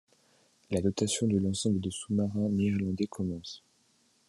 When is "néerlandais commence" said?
2.49-3.63